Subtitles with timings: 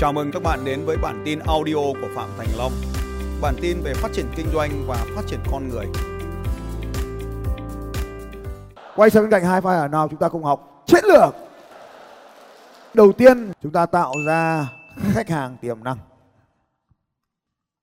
[0.00, 2.72] Chào mừng các bạn đến với bản tin audio của Phạm Thành Long.
[3.40, 5.86] Bản tin về phát triển kinh doanh và phát triển con người.
[8.96, 11.34] Quay sang bên cạnh hai file ở nào chúng ta cùng học chiến lược.
[12.94, 15.98] Đầu tiên chúng ta tạo ra khách hàng tiềm năng.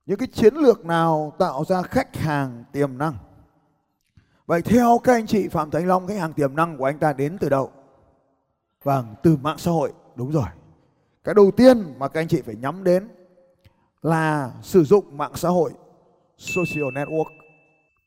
[0.05, 3.13] Những cái chiến lược nào tạo ra khách hàng tiềm năng?
[4.45, 7.13] Vậy theo các anh chị Phạm Thành Long khách hàng tiềm năng của anh ta
[7.13, 7.71] đến từ đâu?
[8.83, 10.47] Vâng, từ mạng xã hội, đúng rồi.
[11.27, 13.07] Cái đầu tiên mà các anh chị phải nhắm đến
[14.01, 15.71] là sử dụng mạng xã hội
[16.37, 17.25] social network.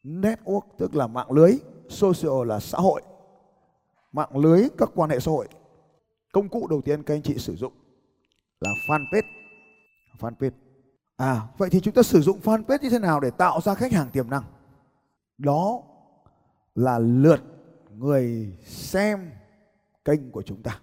[0.04, 1.52] Network tức là mạng lưới,
[1.88, 3.02] social là xã hội.
[4.12, 5.48] Mạng lưới các quan hệ xã hội.
[6.32, 7.72] Công cụ đầu tiên các anh chị sử dụng
[8.60, 9.22] là fanpage.
[10.18, 10.50] Fanpage.
[11.16, 13.92] À, vậy thì chúng ta sử dụng fanpage như thế nào để tạo ra khách
[13.92, 14.44] hàng tiềm năng?
[15.38, 15.82] Đó
[16.74, 17.40] là lượt
[17.96, 19.30] người xem
[20.04, 20.80] kênh của chúng ta.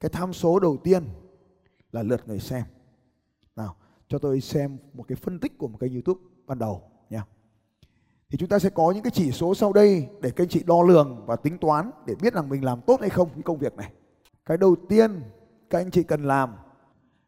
[0.00, 1.08] Cái tham số đầu tiên
[1.92, 2.62] là lượt người xem.
[3.56, 3.76] Nào,
[4.08, 7.24] cho tôi xem một cái phân tích của một kênh YouTube ban đầu nha.
[8.30, 10.62] Thì chúng ta sẽ có những cái chỉ số sau đây để các anh chị
[10.62, 13.58] đo lường và tính toán để biết rằng mình làm tốt hay không cái công
[13.58, 13.92] việc này.
[14.46, 15.22] Cái đầu tiên
[15.70, 16.54] các anh chị cần làm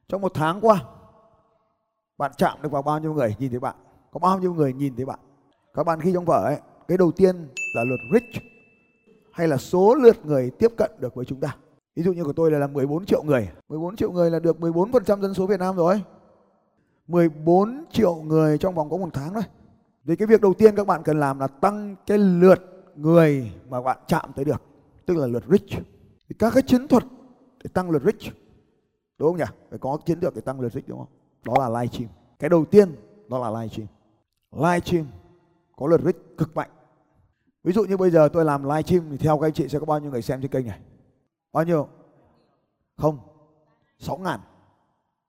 [0.08, 0.84] trong một tháng qua
[2.18, 3.76] bạn chạm được vào bao nhiêu người nhìn thấy bạn
[4.10, 5.18] có bao nhiêu người nhìn thấy bạn
[5.74, 6.56] các bạn ghi trong vở ấy
[6.88, 8.44] cái đầu tiên là lượt reach
[9.32, 11.56] hay là số lượt người tiếp cận được với chúng ta
[12.00, 13.48] ví dụ như của tôi là, là 14 triệu người.
[13.68, 16.02] 14 triệu người là được 14% dân số Việt Nam rồi.
[17.06, 19.42] 14 triệu người trong vòng có một tháng thôi.
[20.06, 22.60] Thì cái việc đầu tiên các bạn cần làm là tăng cái lượt
[22.96, 24.62] người mà bạn chạm tới được
[25.06, 25.84] tức là lượt reach.
[26.28, 27.04] Thì các cái chiến thuật
[27.64, 28.36] để tăng lượt reach
[29.18, 29.52] đúng không nhỉ?
[29.70, 31.08] Phải có chiến lược để tăng lượt reach đúng không?
[31.44, 32.10] Đó là live stream.
[32.38, 32.96] Cái đầu tiên
[33.28, 33.88] đó là live stream.
[34.52, 35.06] Live stream
[35.76, 36.70] có lượt reach cực mạnh.
[37.64, 39.78] Ví dụ như bây giờ tôi làm live stream thì theo các anh chị sẽ
[39.78, 40.78] có bao nhiêu người xem trên kênh này?
[41.52, 41.88] Bao nhiêu?
[42.96, 43.18] Không
[43.98, 44.40] sáu ngàn.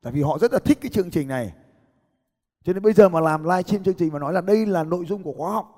[0.02, 1.54] Tại vì họ rất là thích cái chương trình này.
[2.64, 4.84] Cho nên bây giờ mà làm live stream chương trình mà nói là đây là
[4.84, 5.78] nội dung của khóa học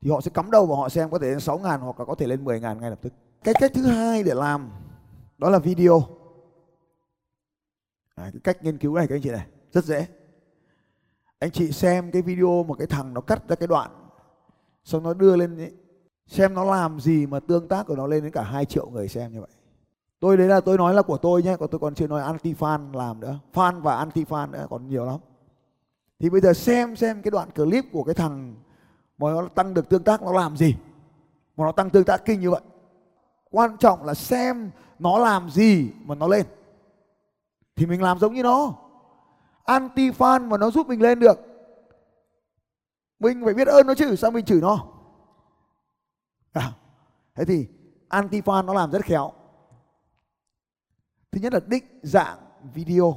[0.00, 2.04] thì họ sẽ cắm đầu và họ xem có thể lên 6 ngàn hoặc là
[2.04, 3.12] có thể lên 10 ngàn ngay lập tức.
[3.44, 4.70] Cái cách thứ hai để làm
[5.38, 6.02] đó là video.
[8.14, 10.06] À, cái cách nghiên cứu này các anh chị này rất dễ.
[11.38, 13.90] Anh chị xem cái video một cái thằng nó cắt ra cái đoạn
[14.84, 15.72] xong nó đưa lên ấy,
[16.26, 19.08] xem nó làm gì mà tương tác của nó lên đến cả 2 triệu người
[19.08, 19.50] xem như vậy
[20.24, 22.54] tôi đấy là tôi nói là của tôi nhé còn tôi còn chưa nói anti
[22.54, 23.38] fan làm nữa.
[23.54, 25.20] Fan và anti fan nữa còn nhiều lắm.
[26.18, 28.54] Thì bây giờ xem xem cái đoạn clip của cái thằng
[29.18, 30.76] mà nó tăng được tương tác nó làm gì.
[31.56, 32.60] Mà nó tăng tương tác kinh như vậy.
[33.50, 36.46] Quan trọng là xem nó làm gì mà nó lên.
[37.76, 38.74] Thì mình làm giống như nó.
[39.64, 41.38] Anti fan mà nó giúp mình lên được
[43.18, 44.86] mình phải biết ơn nó chứ sao mình chửi nó?
[46.52, 46.72] À,
[47.34, 47.66] thế thì
[48.08, 49.32] anti fan nó làm rất khéo
[51.34, 52.38] thứ nhất là định dạng
[52.74, 53.16] video,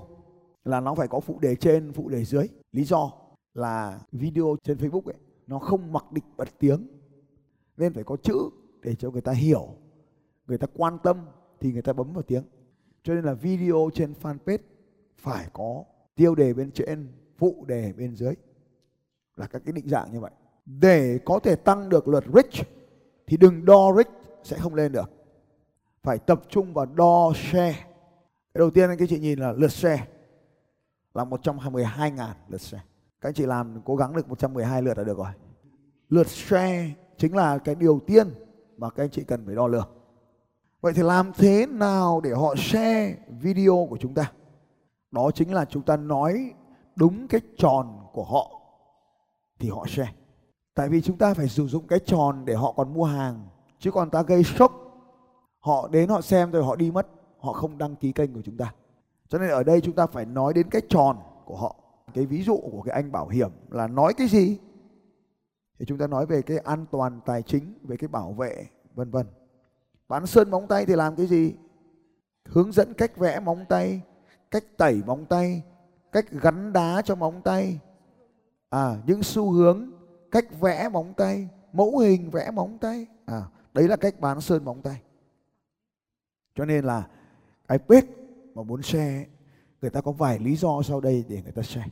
[0.66, 2.48] là nó phải có phụ đề trên, phụ đề dưới.
[2.72, 3.12] Lý do
[3.54, 5.16] là video trên facebook ấy,
[5.48, 6.88] nó không mặc định bật tiếng,
[7.78, 8.50] nên phải có chữ
[8.82, 9.68] để cho người ta hiểu,
[10.48, 11.26] người ta quan tâm
[11.60, 12.44] thì người ta bấm vào tiếng.
[13.04, 14.58] Cho nên là video trên fanpage
[15.18, 15.84] phải có
[16.16, 17.08] tiêu đề bên trên,
[17.38, 18.34] phụ đề bên dưới.
[19.36, 20.32] Là các cái định dạng như vậy.
[20.66, 22.68] Để có thể tăng được lượt reach,
[23.28, 24.12] thì đừng đo reach
[24.44, 25.12] sẽ không lên được.
[26.04, 27.88] Phải tập trung vào đo share
[28.58, 30.08] cái đầu tiên anh các chị nhìn là lượt share
[31.14, 32.84] là 112 ngàn lượt share
[33.22, 35.32] các anh chị làm, cố gắng được 112 lượt là được rồi.
[36.10, 38.28] Lượt share chính là cái điều tiên
[38.78, 39.88] mà các anh chị cần phải đo lường.
[40.82, 44.32] Vậy thì làm thế nào để họ share video của chúng ta?
[45.12, 46.54] Đó chính là chúng ta nói
[46.96, 48.52] đúng cái tròn của họ
[49.60, 50.14] thì họ share.
[50.74, 53.48] Tại vì chúng ta phải sử dụng cái tròn để họ còn mua hàng,
[53.80, 54.72] chứ còn ta gây sốc
[55.60, 57.08] họ đến họ xem rồi họ đi mất
[57.48, 58.74] họ không đăng ký kênh của chúng ta.
[59.28, 61.76] Cho nên ở đây chúng ta phải nói đến cái tròn của họ.
[62.14, 64.58] Cái ví dụ của cái anh bảo hiểm là nói cái gì?
[65.80, 69.12] Thì chúng ta nói về cái an toàn tài chính, về cái bảo vệ, vân
[69.12, 69.28] vân.
[70.08, 71.56] Bán sơn móng tay thì làm cái gì?
[72.46, 74.02] Hướng dẫn cách vẽ móng tay,
[74.52, 75.64] cách tẩy móng tay,
[76.12, 77.80] cách gắn đá cho móng tay.
[78.70, 79.92] À những xu hướng
[80.32, 83.08] cách vẽ móng tay, mẫu hình vẽ móng tay.
[83.26, 83.42] À
[83.74, 85.02] đấy là cách bán sơn móng tay.
[86.56, 87.08] Cho nên là
[87.70, 88.04] iPad
[88.56, 89.26] mà muốn share
[89.82, 91.88] người ta có vài lý do sau đây để người ta share.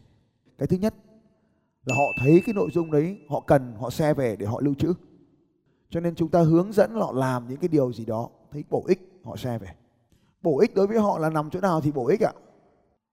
[0.57, 0.93] Cái thứ nhất
[1.85, 4.73] là họ thấy cái nội dung đấy, họ cần, họ share về để họ lưu
[4.73, 4.93] trữ.
[5.89, 8.83] Cho nên chúng ta hướng dẫn họ làm những cái điều gì đó, thấy bổ
[8.87, 9.67] ích, họ share về.
[10.41, 12.31] Bổ ích đối với họ là nằm chỗ nào thì bổ ích ạ.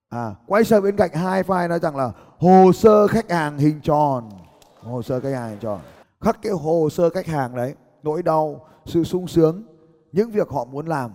[0.09, 3.81] À quay sang bên cạnh hai file nói rằng là hồ sơ khách hàng hình
[3.81, 4.29] tròn.
[4.81, 5.81] Hồ sơ khách hàng hình tròn.
[6.21, 9.63] Khắc cái hồ sơ khách hàng đấy, nỗi đau, sự sung sướng,
[10.13, 11.11] những việc họ muốn làm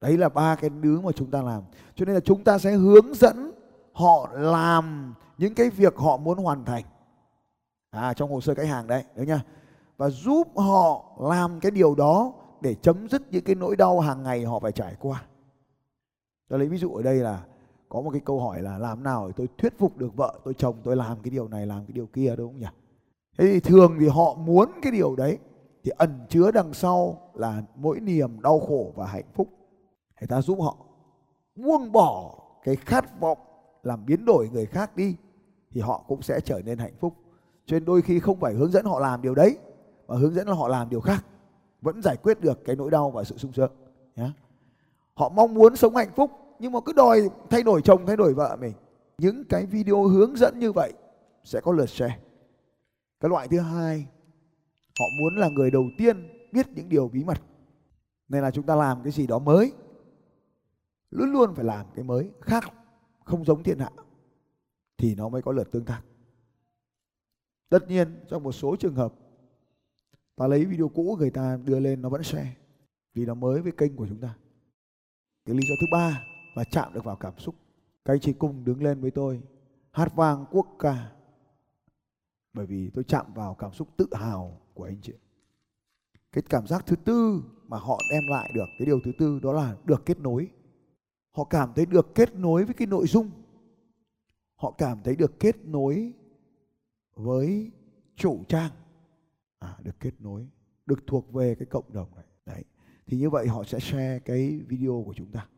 [0.00, 1.62] đấy là ba cái đứa mà chúng ta làm.
[1.94, 3.52] Cho nên là chúng ta sẽ hướng dẫn
[3.92, 6.84] họ làm những cái việc họ muốn hoàn thành.
[7.90, 9.44] À trong hồ sơ khách hàng đấy đấy nha.
[9.96, 14.22] Và giúp họ làm cái điều đó để chấm dứt những cái nỗi đau hàng
[14.22, 15.24] ngày họ phải trải qua.
[16.48, 17.44] Tôi lấy ví dụ ở đây là
[17.88, 20.54] có một cái câu hỏi là làm nào để tôi thuyết phục được vợ, tôi
[20.54, 22.66] chồng tôi làm cái điều này, làm cái điều kia, đúng không nhỉ?
[23.38, 25.38] Thế thì thường thì họ muốn cái điều đấy,
[25.84, 29.48] thì ẩn chứa đằng sau là mỗi niềm đau khổ và hạnh phúc
[30.20, 30.76] người ta giúp họ
[31.54, 33.38] buông bỏ cái khát vọng
[33.82, 35.16] làm biến đổi người khác đi,
[35.70, 37.14] thì họ cũng sẽ trở nên hạnh phúc.
[37.66, 39.58] Cho nên đôi khi không phải hướng dẫn họ làm điều đấy,
[40.08, 41.24] mà hướng dẫn họ làm điều khác,
[41.82, 43.70] vẫn giải quyết được cái nỗi đau và sự sung sướng
[44.16, 44.30] nhé
[45.16, 48.34] họ mong muốn sống hạnh phúc, nhưng mà cứ đòi thay đổi chồng, thay đổi
[48.34, 48.72] vợ mình.
[49.18, 50.92] Những cái video hướng dẫn như vậy
[51.44, 52.18] sẽ có lượt share.
[53.20, 54.06] Cái loại thứ hai,
[54.98, 57.38] họ muốn là người đầu tiên biết những điều bí mật.
[58.28, 59.72] Nên là chúng ta làm cái gì đó mới
[61.16, 62.64] luôn luôn phải làm cái mới khác,
[63.24, 63.90] không giống thiên hạ,
[64.96, 66.02] thì nó mới có lượt tương tác.
[67.68, 69.14] Tất nhiên, trong một số trường hợp,
[70.36, 72.56] ta lấy video cũ người ta đưa lên, nó vẫn share,
[73.14, 74.36] vì nó mới với kênh của chúng ta.
[75.44, 76.24] Cái lý do thứ ba
[76.54, 77.54] là chạm được vào cảm xúc
[78.06, 79.42] các anh chị cùng đứng lên với tôi,
[79.92, 81.12] hát vang quốc ca,
[82.52, 85.12] bởi vì tôi chạm vào cảm xúc tự hào của anh chị.
[86.32, 89.52] Cái cảm giác thứ tư mà họ đem lại được, cái điều thứ tư đó
[89.52, 90.48] là được kết nối
[91.36, 93.30] họ cảm thấy được kết nối với cái nội dung.
[94.54, 96.12] Họ cảm thấy được kết nối
[97.14, 97.70] với
[98.14, 98.70] chủ trang.
[99.58, 100.46] À, được kết nối
[100.86, 102.24] được thuộc về cái cộng đồng này.
[102.46, 102.64] Đấy
[103.06, 105.48] thì như vậy họ sẽ share cái video của chúng ta.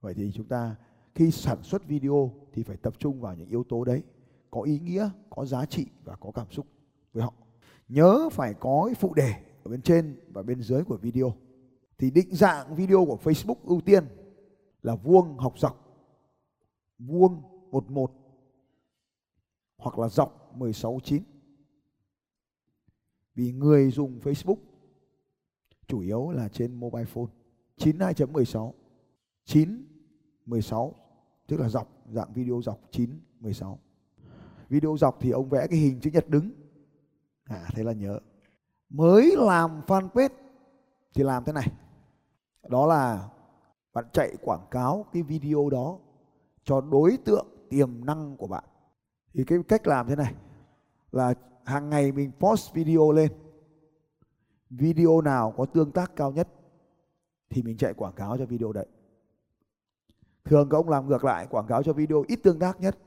[0.00, 0.76] Vậy thì chúng ta
[1.14, 4.02] khi sản xuất video thì phải tập trung vào những yếu tố đấy.
[4.50, 6.66] Có ý nghĩa có giá trị và có cảm xúc
[7.12, 7.32] với họ.
[7.88, 9.32] Nhớ phải có cái phụ đề
[9.64, 11.34] ở bên trên và bên dưới của video.
[11.98, 14.04] Thì định dạng video của Facebook ưu tiên
[14.86, 16.04] là vuông học dọc,
[16.98, 18.12] vuông 11
[19.76, 21.22] hoặc là dọc 169
[23.34, 24.56] vì người dùng Facebook
[25.86, 27.26] chủ yếu là trên mobile phone
[27.76, 28.72] 92.16
[29.44, 29.86] 9
[30.44, 30.94] 16
[31.46, 33.78] tức là dọc, dạng video dọc 9 16
[34.68, 36.50] video dọc thì ông vẽ cái hình chữ nhật đứng.
[37.44, 38.18] À thế là nhớ.
[38.88, 40.28] Mới làm fanpage
[41.14, 41.72] thì làm thế này.
[42.68, 43.28] Đó là
[43.96, 45.98] bạn chạy quảng cáo cái video đó
[46.64, 48.64] cho đối tượng tiềm năng của bạn.
[49.34, 50.34] Thì cái cách làm thế này
[51.12, 51.34] là
[51.64, 53.32] hàng ngày mình post video lên.
[54.70, 56.48] Video nào có tương tác cao nhất
[57.50, 58.86] thì mình chạy quảng cáo cho video đấy.
[60.44, 62.98] Thường các ông làm ngược lại, quảng cáo cho video ít tương tác nhất.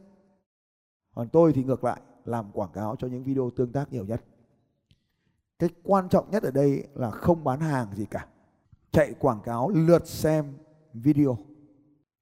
[1.16, 4.24] Còn tôi thì ngược lại, làm quảng cáo cho những video tương tác nhiều nhất.
[5.60, 8.28] Cái quan trọng nhất ở đây là không bán hàng gì cả.
[8.92, 10.54] Chạy quảng cáo, lượt xem
[10.94, 11.38] video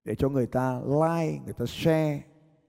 [0.03, 2.23] để cho người ta like, người ta share,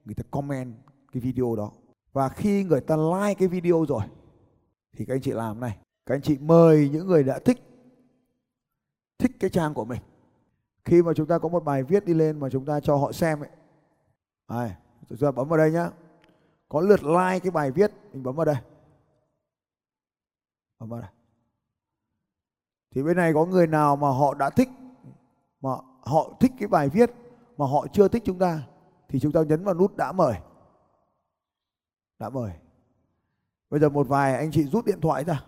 [0.04, 0.74] người ta comment
[1.12, 1.72] cái video đó.
[2.12, 4.02] Và khi người ta like cái video rồi,
[4.96, 5.78] thì các anh chị làm này.
[6.06, 7.58] Các anh chị mời những người đã thích
[9.18, 10.00] thích cái trang của mình.
[10.84, 13.12] Khi mà chúng ta có một bài viết đi lên mà chúng ta cho họ
[13.12, 13.50] xem ấy.
[14.48, 14.76] Này,
[15.08, 15.90] chúng ta bấm vào đây nhá.
[16.68, 18.56] Có lượt like cái bài viết, mình bấm vào đây.
[20.78, 21.10] Bấm vào đây.
[22.90, 24.68] Thì bên này có người nào mà họ đã thích
[25.60, 27.10] mà họ thích cái bài viết
[27.56, 28.62] mà họ chưa thích chúng ta
[29.08, 30.34] thì chúng ta nhấn vào nút đã mời.
[32.18, 32.52] Đã mời.
[33.70, 35.44] Bây giờ một vài anh chị rút điện thoại ra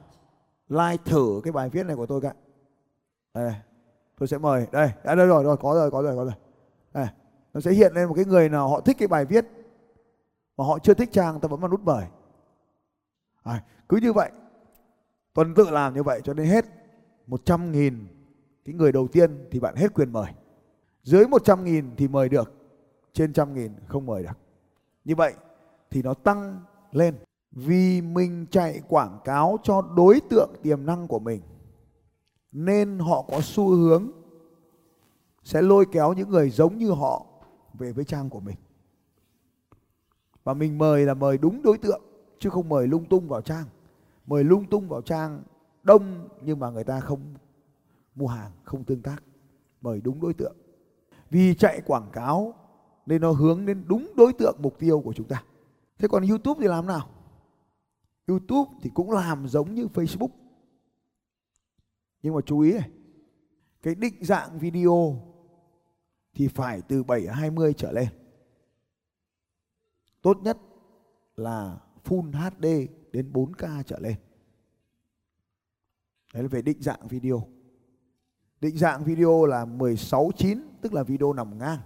[0.68, 2.34] like thử cái bài viết này của tôi cả
[3.34, 3.54] đây
[4.18, 4.66] tôi sẽ mời.
[4.72, 6.34] Đây đã đây rồi rồi có rồi có rồi có rồi.
[6.92, 7.06] Đây
[7.52, 9.44] nó sẽ hiện lên một cái người nào họ thích cái bài viết
[10.56, 12.04] mà họ chưa thích trang ta bấm vào nút mời.
[13.42, 14.30] À, cứ như vậy.
[15.34, 16.64] Tuần tự làm như vậy cho đến hết.
[17.26, 18.06] 100 nghìn
[18.70, 20.32] cái người đầu tiên thì bạn hết quyền mời.
[21.02, 22.52] Dưới 100 nghìn thì mời được,
[23.12, 24.38] trên trăm nghìn không mời được.
[25.04, 25.34] Như vậy
[25.90, 26.60] thì nó tăng
[26.92, 27.14] lên.
[27.52, 31.40] Vì mình chạy quảng cáo cho đối tượng tiềm năng của mình,
[32.52, 34.10] nên họ có xu hướng
[35.44, 37.26] sẽ lôi kéo những người giống như họ
[37.74, 38.56] về với trang của mình.
[40.44, 42.02] Và mình mời là mời đúng đối tượng,
[42.38, 43.64] chứ không mời lung tung vào trang.
[44.26, 45.42] Mời lung tung vào trang
[45.82, 47.20] đông nhưng mà người ta không
[48.20, 49.22] mua hàng không tương tác
[49.80, 50.56] mời đúng đối tượng.
[51.30, 52.54] Vì chạy quảng cáo
[53.06, 55.44] nên nó hướng đến đúng đối tượng mục tiêu của chúng ta.
[55.98, 57.10] Thế còn youtube thì làm nào?
[58.26, 60.28] Youtube thì cũng làm giống như facebook.
[62.22, 62.90] Nhưng mà chú ý này,
[63.82, 65.22] cái định dạng video
[66.34, 68.08] thì phải từ 720 trở lên.
[70.22, 70.58] Tốt nhất
[71.36, 72.66] là full HD
[73.12, 74.16] đến 4K trở lên.
[76.34, 77.46] Đấy là về định dạng video
[78.60, 81.78] định dạng video là 16.9 tức là video nằm ngang.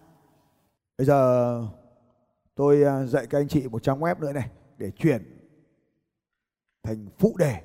[0.98, 1.66] Bây giờ
[2.54, 5.22] tôi à, dạy các anh chị một trang web nữa này để chuyển
[6.82, 7.60] thành phụ đề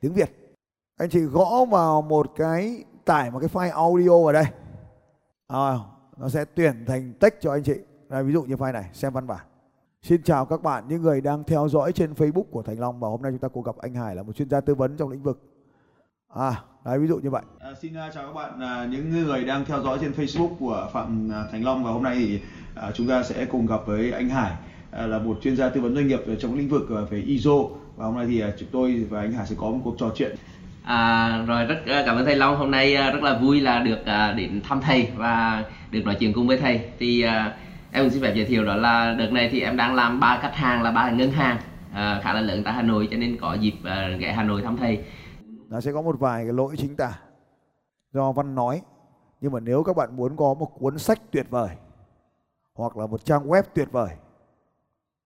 [0.00, 0.56] tiếng Việt.
[0.96, 4.44] Anh chị gõ vào một cái tải một cái file audio vào đây.
[5.46, 5.78] À,
[6.16, 7.74] nó sẽ tuyển thành text cho anh chị.
[8.08, 9.46] Đây, ví dụ như file này, xem văn bản.
[10.02, 13.08] Xin chào các bạn, những người đang theo dõi trên Facebook của Thành Long và
[13.08, 15.08] hôm nay chúng ta cùng gặp anh Hải là một chuyên gia tư vấn trong
[15.08, 15.53] lĩnh vực.
[16.34, 17.42] À, đấy ví dụ như vậy.
[17.60, 20.88] À, xin uh, chào các bạn, à, những người đang theo dõi trên Facebook của
[20.92, 22.40] Phạm à, Thành Long và hôm nay thì
[22.74, 24.52] à, chúng ta sẽ cùng gặp với anh Hải
[24.90, 27.50] à, là một chuyên gia tư vấn doanh nghiệp trong lĩnh vực à, về ISO
[27.96, 30.10] và hôm nay thì à, chúng tôi và anh Hải sẽ có một cuộc trò
[30.16, 30.36] chuyện.
[30.84, 32.56] À, rồi rất à, cảm ơn thầy Long.
[32.56, 36.16] Hôm nay à, rất là vui là được à, đến thăm thầy và được nói
[36.20, 36.80] chuyện cùng với thầy.
[36.98, 37.56] Thì à,
[37.92, 40.56] em xin phép giới thiệu đó là đợt này thì em đang làm ba khách
[40.56, 41.56] hàng là ba ngân hàng
[41.94, 44.62] à, khá là lớn tại Hà Nội cho nên có dịp à, ghé Hà Nội
[44.62, 44.98] thăm thầy
[45.68, 47.20] nó sẽ có một vài cái lỗi chính tả
[48.12, 48.82] do văn nói.
[49.40, 51.76] Nhưng mà nếu các bạn muốn có một cuốn sách tuyệt vời
[52.74, 54.16] hoặc là một trang web tuyệt vời,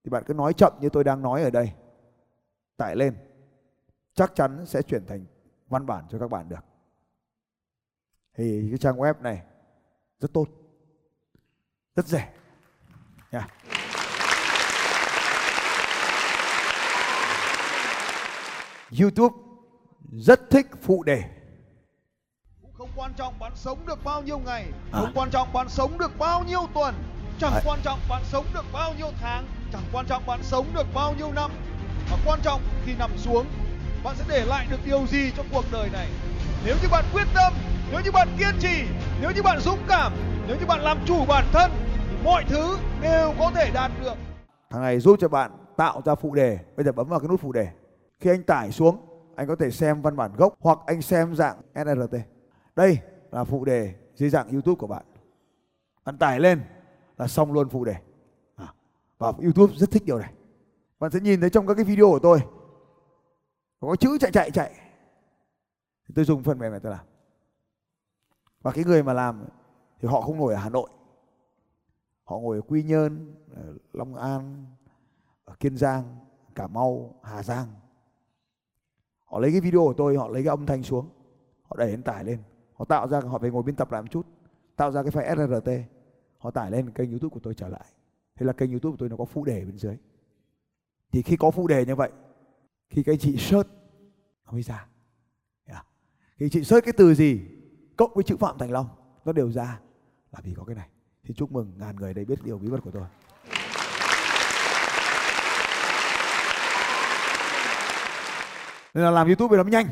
[0.05, 1.73] thì bạn cứ nói chậm như tôi đang nói ở đây.
[2.77, 3.17] Tải lên.
[4.15, 5.27] Chắc chắn sẽ chuyển thành
[5.69, 6.65] văn bản cho các bạn được.
[8.35, 9.43] Thì cái trang web này
[10.19, 10.47] rất tốt.
[11.97, 12.33] Rất rẻ.
[13.33, 13.49] Nha.
[19.01, 19.48] YouTube
[20.13, 21.23] rất thích phụ đề.
[22.79, 25.01] Không quan trọng bạn sống được bao nhiêu ngày, À.
[25.01, 26.95] không quan trọng bạn sống được bao nhiêu tuần,
[27.41, 27.63] chẳng Đấy.
[27.67, 31.15] quan trọng bạn sống được bao nhiêu tháng, chẳng quan trọng bạn sống được bao
[31.15, 31.51] nhiêu năm.
[32.11, 33.47] Mà quan trọng khi nằm xuống,
[34.05, 36.09] bạn sẽ để lại được điều gì trong cuộc đời này.
[36.65, 37.53] Nếu như bạn quyết tâm,
[37.91, 38.85] nếu như bạn kiên trì,
[39.21, 40.13] nếu như bạn dũng cảm,
[40.47, 41.71] nếu như bạn làm chủ bản thân,
[42.11, 44.15] thì mọi thứ đều có thể đạt được.
[44.71, 46.59] Thằng này giúp cho bạn tạo ra phụ đề.
[46.77, 47.69] Bây giờ bấm vào cái nút phụ đề.
[48.21, 49.08] Khi anh tải xuống,
[49.39, 52.17] anh có thể xem văn bản gốc hoặc anh xem dạng SRT.
[52.77, 52.99] Đây
[53.31, 55.05] là phụ đề dưới dạng YouTube của bạn.
[56.05, 56.63] Bạn tải lên
[57.17, 57.97] là xong luôn phụ đề.
[58.55, 58.75] À,
[59.19, 60.33] và YouTube rất thích điều này.
[60.99, 62.41] Bạn sẽ nhìn thấy trong các cái video của tôi
[63.81, 64.71] có chữ chạy chạy chạy.
[66.09, 67.07] Thì tôi dùng phần mềm này tôi làm.
[68.63, 69.45] Và cái người mà làm
[70.01, 70.91] thì họ không ngồi ở Hà Nội.
[72.25, 74.67] Họ ngồi ở Quy Nhơn, ở Long An,
[75.45, 76.17] ở Kiên Giang,
[76.55, 77.67] Cà Mau, Hà Giang.
[79.29, 81.09] Họ lấy cái video của tôi, họ lấy cái âm thanh xuống,
[81.63, 82.39] họ đẩy lên tải lên,
[82.73, 84.27] họ tạo ra họ phải ngồi biên tập lại một chút,
[84.77, 85.71] tạo ra cái file SRT,
[86.39, 87.85] họ tải lên kênh YouTube của tôi trở lại.
[88.37, 89.97] Thế là kênh YouTube của tôi nó có phụ đề bên dưới.
[91.13, 92.11] Thì khi có phụ đề như vậy,
[92.91, 93.69] khi các anh chị search
[94.47, 94.87] nó mới ra.
[95.65, 95.79] Yeah.
[95.79, 95.89] À?
[96.37, 97.41] Khi chị search cái từ gì
[97.97, 98.89] cộng với chữ Phạm Thành Long
[99.25, 99.81] nó đều ra
[100.33, 100.89] là vì có cái này.
[101.25, 103.03] Thì chúc mừng ngàn người đây biết điều bí mật của tôi.
[108.99, 109.87] Nên là làm YouTube phải làm nhanh.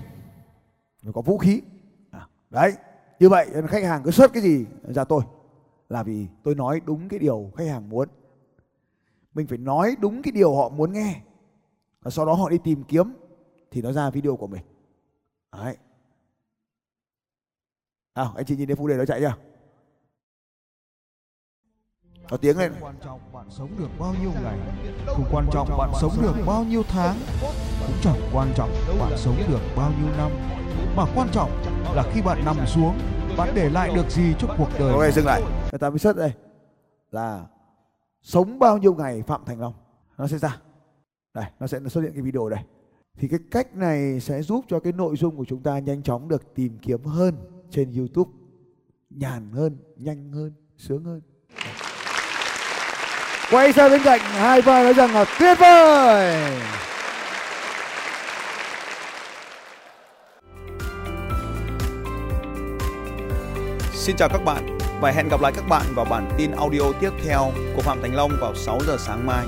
[1.03, 1.63] Phải có vũ khí.
[2.11, 2.73] À, đấy.
[3.21, 5.23] Như vậy khách hàng cứ search cái gì ra tôi.
[5.89, 8.09] Là vì tôi nói đúng cái điều khách hàng muốn.
[9.35, 11.21] Mình phải nói đúng cái điều họ muốn nghe.
[12.03, 13.13] Và sau đó họ đi tìm kiếm
[13.71, 14.63] thì nó ra video của mình.
[15.53, 15.77] Đấy.
[18.13, 19.37] À, anh chị nhìn thấy phụ đề nó chạy chưa?
[22.31, 22.73] Có tiếng lên.
[22.73, 24.59] Không quan trọng bạn sống được bao nhiêu ngày,
[25.07, 27.17] không quan trọng bạn sống được bao nhiêu tháng,
[27.87, 30.31] cũng chẳng quan trọng bạn sống được bao nhiêu năm,
[30.97, 31.51] mà quan trọng
[31.95, 32.99] là khi bạn nằm xuống,
[33.37, 34.93] bạn để lại được gì cho cuộc đời.
[34.93, 35.43] Ok dừng lại.
[35.73, 36.33] Người ta mới search đây
[37.11, 37.47] là
[38.23, 39.75] sống bao nhiêu ngày Phạm Thành Long.
[40.19, 40.61] Nó sẽ ra.
[41.35, 42.61] Đây, nó sẽ xuất hiện cái video đây.
[43.19, 46.29] Thì cái cách này sẽ giúp cho cái nội dung của chúng ta nhanh chóng
[46.29, 47.35] được tìm kiếm hơn
[47.71, 48.31] trên YouTube.
[49.11, 51.21] Nhàn hơn, nhanh hơn, sướng hơn.
[53.51, 56.35] Quay sang bên cạnh hai vai nói rằng là tuyệt vời.
[63.93, 67.11] Xin chào các bạn và hẹn gặp lại các bạn vào bản tin audio tiếp
[67.25, 69.47] theo của Phạm Thành Long vào 6 giờ sáng mai.